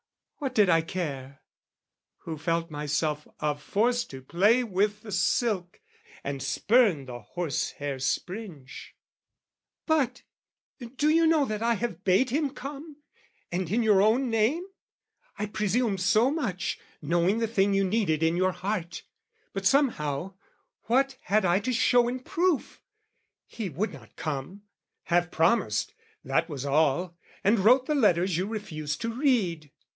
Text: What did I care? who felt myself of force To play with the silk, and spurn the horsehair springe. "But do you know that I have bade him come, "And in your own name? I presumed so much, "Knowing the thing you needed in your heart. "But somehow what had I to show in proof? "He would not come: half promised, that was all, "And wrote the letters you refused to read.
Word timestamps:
What 0.39 0.55
did 0.55 0.67
I 0.67 0.81
care? 0.81 1.41
who 2.25 2.35
felt 2.35 2.71
myself 2.71 3.27
of 3.39 3.61
force 3.61 4.03
To 4.05 4.23
play 4.23 4.63
with 4.63 5.01
the 5.01 5.11
silk, 5.11 5.79
and 6.23 6.41
spurn 6.41 7.05
the 7.05 7.19
horsehair 7.19 7.99
springe. 7.99 8.67
"But 9.85 10.23
do 10.97 11.09
you 11.09 11.27
know 11.27 11.45
that 11.45 11.61
I 11.61 11.75
have 11.75 12.03
bade 12.03 12.31
him 12.31 12.49
come, 12.49 13.03
"And 13.51 13.69
in 13.69 13.83
your 13.83 14.01
own 14.01 14.31
name? 14.31 14.65
I 15.37 15.45
presumed 15.45 16.01
so 16.01 16.31
much, 16.31 16.79
"Knowing 17.03 17.37
the 17.37 17.45
thing 17.45 17.75
you 17.75 17.83
needed 17.83 18.23
in 18.23 18.35
your 18.35 18.53
heart. 18.53 19.03
"But 19.53 19.67
somehow 19.67 20.33
what 20.85 21.19
had 21.25 21.45
I 21.45 21.59
to 21.59 21.71
show 21.71 22.07
in 22.07 22.21
proof? 22.21 22.81
"He 23.45 23.69
would 23.69 23.93
not 23.93 24.15
come: 24.15 24.63
half 25.03 25.29
promised, 25.29 25.93
that 26.23 26.49
was 26.49 26.65
all, 26.65 27.15
"And 27.43 27.59
wrote 27.59 27.85
the 27.85 27.93
letters 27.93 28.35
you 28.35 28.47
refused 28.47 28.99
to 29.01 29.13
read. 29.13 29.69